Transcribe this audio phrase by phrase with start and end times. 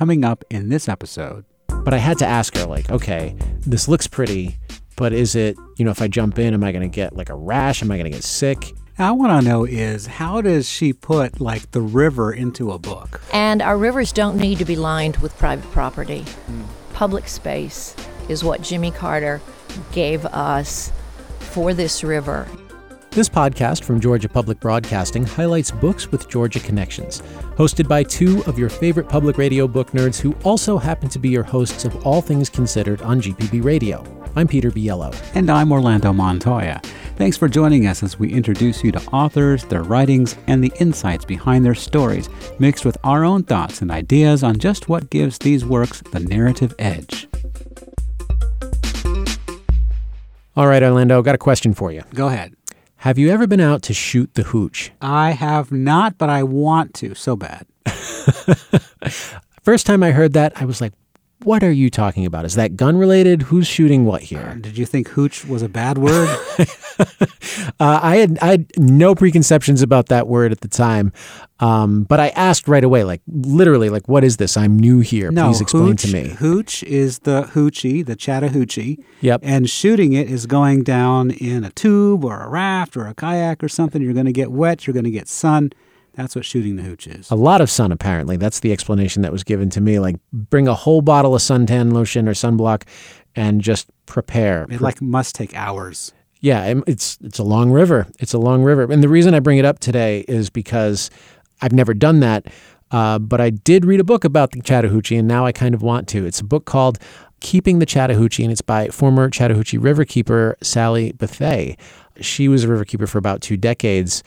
[0.00, 1.44] coming up in this episode.
[1.84, 4.56] But I had to ask her, like, okay, this looks pretty,
[4.96, 7.28] but is it, you know, if I jump in, am I going to get like
[7.28, 7.82] a rash?
[7.82, 8.72] Am I going to get sick?
[8.98, 13.20] I want to know is how does she put like the river into a book?
[13.34, 16.24] And our rivers don't need to be lined with private property.
[16.50, 16.64] Mm.
[16.94, 17.94] Public space
[18.30, 19.42] is what Jimmy Carter
[19.92, 20.92] gave us
[21.40, 22.48] for this river.
[23.12, 27.22] This podcast from Georgia Public Broadcasting highlights books with Georgia connections,
[27.56, 31.28] hosted by two of your favorite public radio book nerds who also happen to be
[31.28, 34.04] your hosts of All Things Considered on GPB Radio.
[34.36, 35.12] I'm Peter Biello.
[35.34, 36.80] And I'm Orlando Montoya.
[37.16, 41.24] Thanks for joining us as we introduce you to authors, their writings, and the insights
[41.24, 42.28] behind their stories,
[42.60, 46.76] mixed with our own thoughts and ideas on just what gives these works the narrative
[46.78, 47.26] edge.
[50.56, 52.02] All right, Orlando, got a question for you.
[52.14, 52.54] Go ahead.
[53.00, 54.92] Have you ever been out to shoot the hooch?
[55.00, 57.66] I have not, but I want to so bad.
[59.62, 60.92] First time I heard that, I was like,
[61.44, 62.44] what are you talking about?
[62.44, 63.42] Is that gun related?
[63.42, 64.52] Who's shooting what here?
[64.52, 66.28] Uh, did you think hooch was a bad word?
[66.98, 71.12] uh, I had I had no preconceptions about that word at the time,
[71.60, 74.56] um, but I asked right away, like literally, like what is this?
[74.56, 75.30] I'm new here.
[75.30, 76.28] No, Please explain hooch, to me.
[76.30, 78.98] Hooch is the hoochie, the Chattahoochee.
[79.20, 79.40] Yep.
[79.42, 83.62] And shooting it is going down in a tube or a raft or a kayak
[83.62, 84.02] or something.
[84.02, 84.86] You're going to get wet.
[84.86, 85.72] You're going to get sun.
[86.14, 87.30] That's what shooting the hooch is.
[87.30, 88.36] A lot of sun, apparently.
[88.36, 89.98] That's the explanation that was given to me.
[89.98, 92.82] Like, bring a whole bottle of suntan lotion or sunblock
[93.36, 94.66] and just prepare.
[94.70, 96.12] It like must take hours.
[96.40, 98.06] Yeah, it's it's a long river.
[98.18, 101.10] It's a long river, and the reason I bring it up today is because
[101.60, 102.46] I've never done that,
[102.90, 105.82] uh, but I did read a book about the Chattahoochee, and now I kind of
[105.82, 106.24] want to.
[106.24, 106.98] It's a book called
[107.40, 111.76] "Keeping the Chattahoochee," and it's by former Chattahoochee riverkeeper Sally Bethea.
[112.20, 114.22] She was a riverkeeper for about two decades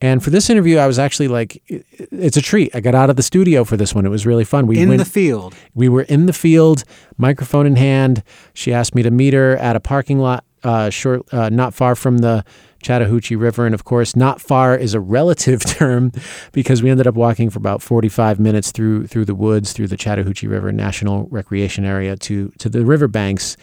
[0.00, 2.74] and for this interview, I was actually like, it's a treat.
[2.74, 4.06] I got out of the studio for this one.
[4.06, 4.66] It was really fun.
[4.66, 5.54] We in went, the field.
[5.74, 6.84] We were in the field,
[7.16, 8.22] microphone in hand.
[8.54, 11.96] She asked me to meet her at a parking lot, uh, short, uh, not far
[11.96, 12.44] from the
[12.80, 13.66] Chattahoochee River.
[13.66, 16.12] And of course, not far is a relative term
[16.52, 19.96] because we ended up walking for about 45 minutes through through the woods, through the
[19.96, 23.56] Chattahoochee River National Recreation Area to to the riverbanks.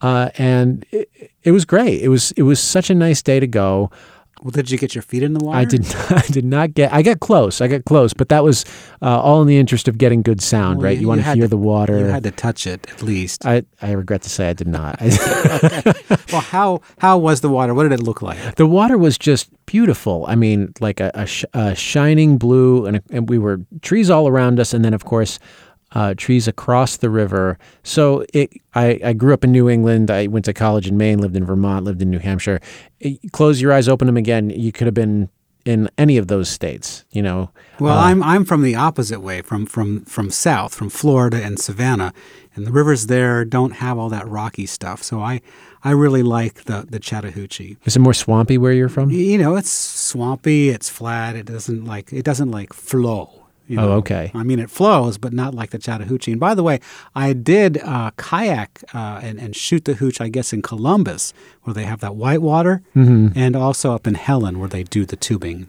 [0.00, 1.10] Uh, and it,
[1.42, 2.02] it was great.
[2.02, 3.90] It was it was such a nice day to go.
[4.42, 5.58] Well, did you get your feet in the water?
[5.58, 5.82] I did.
[5.82, 6.92] Not, I did not get.
[6.92, 7.60] I got close.
[7.60, 8.64] I got close, but that was
[9.02, 10.96] uh, all in the interest of getting good sound, well, right?
[10.96, 11.98] You, you want to hear to, the water.
[11.98, 13.44] You had to touch it at least.
[13.46, 15.00] I, I regret to say I did not.
[15.02, 15.92] okay.
[16.32, 17.72] Well, how how was the water?
[17.72, 18.56] What did it look like?
[18.56, 20.26] The water was just beautiful.
[20.28, 24.28] I mean, like a, a, sh- a shining blue, and, and we were trees all
[24.28, 25.38] around us, and then of course
[25.92, 27.58] uh, trees across the river.
[27.82, 30.10] So it, I, I grew up in New England.
[30.10, 32.60] I went to college in Maine, lived in Vermont, lived in New Hampshire.
[33.00, 34.50] It, close your eyes, open them again.
[34.50, 35.30] You could have been
[35.64, 37.50] in any of those states, you know.
[37.78, 41.58] Well, uh, I'm I'm from the opposite way, from from from south, from Florida and
[41.58, 42.14] Savannah,
[42.54, 45.02] and the rivers there don't have all that rocky stuff.
[45.02, 45.42] So I
[45.84, 47.76] I really like the the Chattahoochee.
[47.84, 49.10] Is it more swampy where you're from?
[49.10, 50.70] You know, it's swampy.
[50.70, 51.36] It's flat.
[51.36, 53.37] It doesn't like it doesn't like flow.
[53.68, 53.92] You oh, know?
[53.92, 54.32] Oh, okay.
[54.34, 56.32] I mean, it flows, but not like the Chattahoochee.
[56.32, 56.80] And by the way,
[57.14, 61.74] I did uh, kayak uh, and, and shoot the hooch, I guess, in Columbus, where
[61.74, 63.38] they have that white water, mm-hmm.
[63.38, 65.68] and also up in Helen, where they do the tubing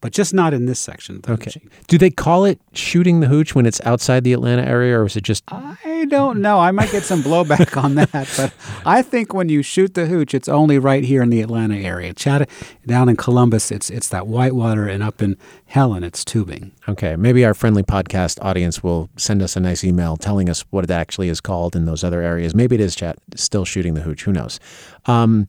[0.00, 1.20] but just not in this section.
[1.28, 1.60] Okay.
[1.88, 5.16] Do they call it shooting the hooch when it's outside the Atlanta area, or is
[5.16, 5.44] it just?
[5.48, 6.60] I don't know.
[6.60, 8.52] I might get some blowback on that, but
[8.86, 12.14] I think when you shoot the hooch, it's only right here in the Atlanta area.
[12.14, 12.48] Chat
[12.86, 16.72] down in Columbus, it's it's that whitewater, and up in Helen, it's tubing.
[16.88, 20.84] Okay, maybe our friendly podcast audience will send us a nice email telling us what
[20.84, 22.54] it actually is called in those other areas.
[22.54, 24.22] Maybe it is chat still shooting the hooch.
[24.22, 24.60] Who knows?
[25.06, 25.48] Um,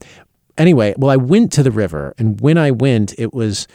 [0.58, 3.68] anyway, well, I went to the river, and when I went, it was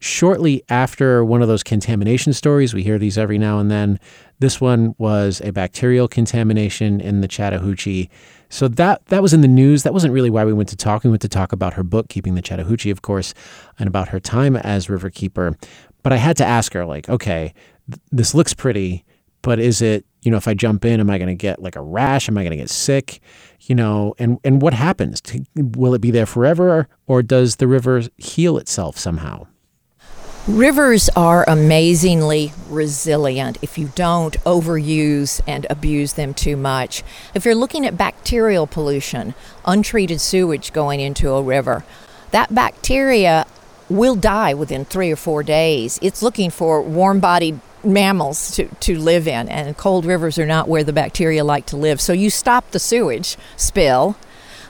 [0.00, 4.00] shortly after one of those contamination stories, we hear these every now and then.
[4.40, 8.08] This one was a bacterial contamination in the Chattahoochee.
[8.48, 9.84] So that that was in the news.
[9.84, 11.04] That wasn't really why we went to talk.
[11.04, 13.32] We went to talk about her book, Keeping the Chattahoochee, of course,
[13.78, 15.54] and about her time as riverkeeper.
[16.02, 17.52] But I had to ask her, like, okay,
[17.88, 19.04] th- this looks pretty,
[19.42, 21.76] but is it, you know, if I jump in, am I going to get like
[21.76, 22.28] a rash?
[22.28, 23.20] Am I going to get sick?
[23.60, 25.22] You know, and and what happens?
[25.54, 29.46] Will it be there forever, or does the river heal itself somehow?
[30.48, 37.02] Rivers are amazingly resilient if you don't overuse and abuse them too much.
[37.34, 39.34] If you're looking at bacterial pollution,
[39.66, 41.84] untreated sewage going into a river,
[42.30, 43.46] that bacteria
[43.90, 45.98] will die within three or four days.
[46.00, 50.68] It's looking for warm bodied mammals to, to live in, and cold rivers are not
[50.68, 52.00] where the bacteria like to live.
[52.00, 54.16] So you stop the sewage spill,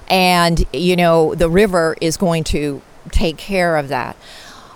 [0.08, 2.82] and you know the river is going to
[3.12, 4.17] take care of that.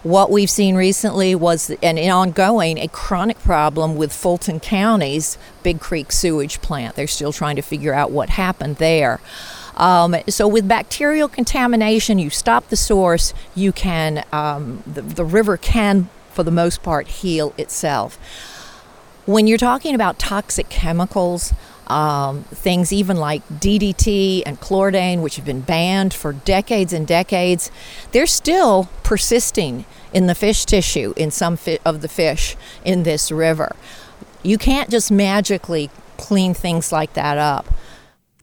[0.05, 6.13] What we've seen recently was an ongoing, a chronic problem with Fulton County's Big Creek
[6.13, 6.95] sewage plant.
[6.95, 9.19] They're still trying to figure out what happened there.
[9.79, 15.57] Um, so with bacterial contamination, you stop the source, you can, um, the, the river
[15.57, 18.19] can, for the most part, heal itself.
[19.25, 21.55] When you're talking about toxic chemicals,
[21.87, 27.71] um, things even like DDT and chlordane, which have been banned for decades and decades,
[28.13, 33.31] they're still persisting in the fish tissue in some fi- of the fish in this
[33.31, 33.75] river.
[34.43, 37.67] You can't just magically clean things like that up.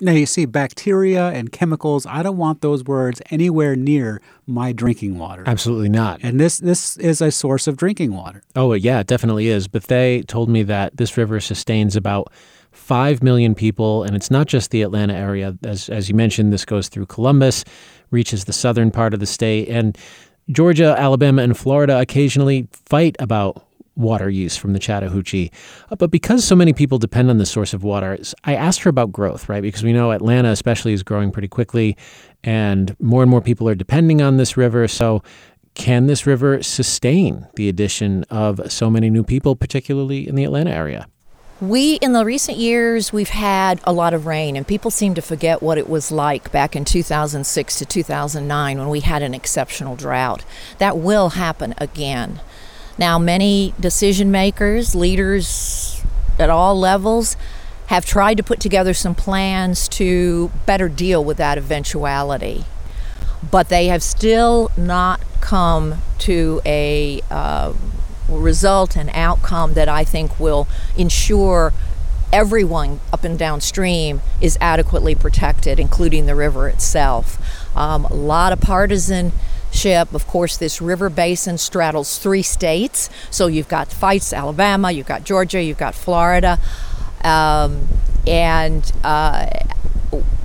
[0.03, 5.19] Now, you see, bacteria and chemicals, I don't want those words anywhere near my drinking
[5.19, 5.43] water.
[5.45, 6.19] Absolutely not.
[6.23, 8.41] And this, this is a source of drinking water.
[8.55, 9.67] Oh, yeah, it definitely is.
[9.67, 12.33] But they told me that this river sustains about
[12.71, 15.55] 5 million people, and it's not just the Atlanta area.
[15.63, 17.63] As, as you mentioned, this goes through Columbus,
[18.09, 19.95] reaches the southern part of the state, and
[20.49, 23.63] Georgia, Alabama, and Florida occasionally fight about
[23.95, 25.51] water use from the Chattahoochee.
[25.89, 28.89] Uh, but because so many people depend on this source of water, I asked her
[28.89, 29.61] about growth, right?
[29.61, 31.97] Because we know Atlanta, especially, is growing pretty quickly,
[32.43, 34.87] and more and more people are depending on this river.
[34.87, 35.23] So,
[35.73, 40.71] can this river sustain the addition of so many new people, particularly in the Atlanta
[40.71, 41.07] area?
[41.61, 45.21] We, in the recent years, we've had a lot of rain, and people seem to
[45.21, 49.95] forget what it was like back in 2006 to 2009 when we had an exceptional
[49.95, 50.43] drought.
[50.79, 52.41] That will happen again.
[53.01, 56.03] Now, many decision makers, leaders
[56.37, 57.35] at all levels,
[57.87, 62.63] have tried to put together some plans to better deal with that eventuality.
[63.49, 67.73] But they have still not come to a uh,
[68.29, 71.73] result and outcome that I think will ensure
[72.31, 77.39] everyone up and downstream is adequately protected, including the river itself.
[77.75, 78.61] Um, a lot of
[79.71, 80.13] partisanship.
[80.13, 83.09] Of course, this river basin straddles three states.
[83.29, 86.59] So you've got fights, Alabama, you've got Georgia, you've got Florida.
[87.23, 87.87] Um,
[88.27, 89.47] and uh,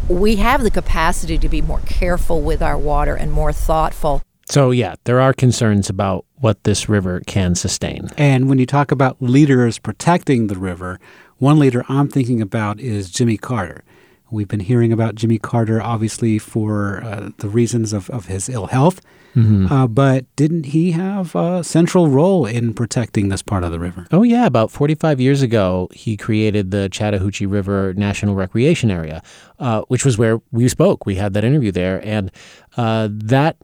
[0.09, 4.23] we have the capacity to be more careful with our water and more thoughtful.
[4.49, 8.11] So, yeah, there are concerns about what this river can sustain.
[8.17, 11.01] And when you talk about leaders protecting the river,
[11.39, 13.83] one leader I'm thinking about is Jimmy Carter.
[14.31, 18.67] We've been hearing about Jimmy Carter, obviously, for uh, the reasons of, of his ill
[18.67, 19.01] health.
[19.37, 19.71] Mm-hmm.
[19.71, 24.07] Uh, but didn't he have a central role in protecting this part of the river?
[24.11, 24.47] Oh, yeah.
[24.47, 29.23] About 45 years ago, he created the Chattahoochee River National Recreation Area,
[29.59, 31.07] uh, which was where we spoke.
[31.07, 32.05] We had that interview there.
[32.05, 32.33] And
[32.77, 33.59] uh, that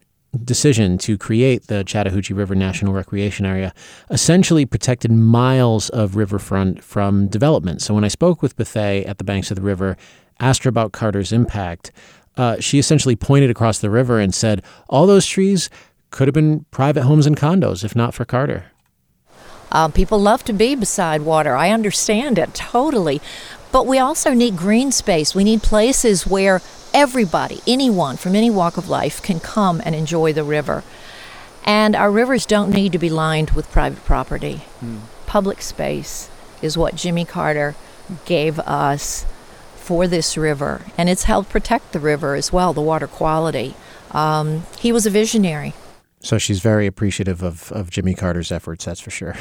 [0.44, 3.74] decision to create the Chattahoochee River National Recreation Area
[4.10, 7.82] essentially protected miles of riverfront from development.
[7.82, 9.96] So when I spoke with Bethea at the banks of the river,
[10.42, 11.90] asked her about Carter's impact,
[12.36, 15.70] uh, she essentially pointed across the river and said, all those trees
[16.10, 18.66] could have been private homes and condos if not for Carter.
[19.70, 21.56] Um, people love to be beside water.
[21.56, 23.22] I understand it totally.
[23.72, 25.34] But we also need green space.
[25.34, 26.60] We need places where
[26.92, 30.84] everybody, anyone from any walk of life, can come and enjoy the river.
[31.64, 34.62] And our rivers don't need to be lined with private property.
[34.84, 35.00] Mm.
[35.24, 36.28] Public space
[36.60, 37.74] is what Jimmy Carter
[38.26, 39.24] gave us
[39.82, 43.74] for this river, and it's helped protect the river as well, the water quality.
[44.12, 45.74] Um, he was a visionary.
[46.20, 49.34] So she's very appreciative of, of Jimmy Carter's efforts, that's for sure.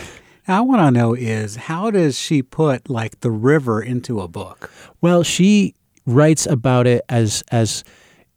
[0.48, 4.28] Now, I want to know is how does she put like the river into a
[4.28, 4.72] book?
[5.00, 5.76] Well, she
[6.08, 7.84] writes about it as as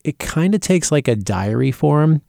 [0.04, 2.20] it kind of takes like a diary form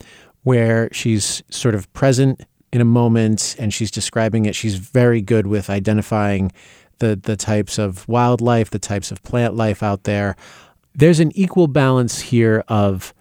[0.44, 2.41] where she's sort of present
[2.72, 4.55] in a moment and she's describing it.
[4.55, 6.51] She's very good with identifying
[7.00, 10.36] the the types of wildlife, the types of plant life out there.
[10.94, 13.14] There's an equal balance here of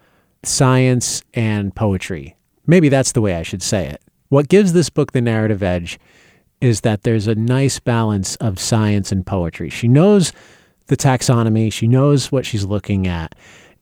[0.43, 2.35] science and poetry.
[2.67, 4.01] Maybe that's the way I should say it.
[4.29, 5.99] What gives this book the narrative edge
[6.61, 9.69] is that there's a nice balance of science and poetry.
[9.69, 10.31] She knows
[10.87, 13.35] the taxonomy, she knows what she's looking at,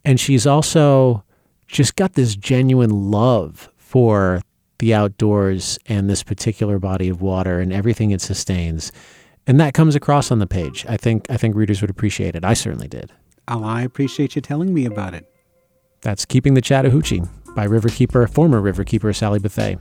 [0.04, 1.24] and she's also
[1.68, 4.42] just got this genuine love for
[4.80, 8.92] the outdoors and this particular body of water and everything it sustains.
[9.46, 10.86] And that comes across on the page.
[10.88, 12.46] I think I think readers would appreciate it.
[12.46, 13.12] I certainly did.
[13.48, 15.30] Oh, I appreciate you telling me about it.
[16.02, 17.22] That's Keeping the Chattahoochee
[17.56, 19.80] by Riverkeeper, former Riverkeeper Sally Bethea.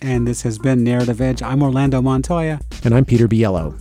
[0.00, 1.42] And this has been Narrative Edge.
[1.42, 2.60] I'm Orlando Montoya.
[2.84, 3.78] And I'm Peter Biello.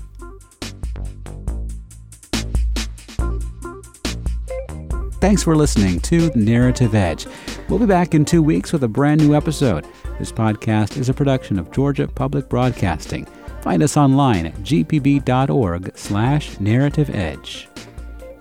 [5.21, 7.27] Thanks for listening to Narrative Edge.
[7.69, 9.85] We'll be back in two weeks with a brand new episode.
[10.19, 13.27] This podcast is a production of Georgia Public Broadcasting.
[13.61, 17.69] Find us online at gpb.org slash narrative edge.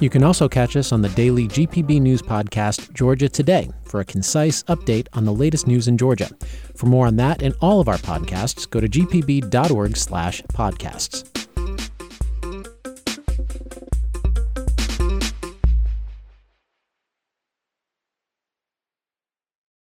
[0.01, 4.05] You can also catch us on the daily GPB News podcast, Georgia Today, for a
[4.05, 6.31] concise update on the latest news in Georgia.
[6.75, 11.30] For more on that and all of our podcasts, go to gpb.org/podcasts.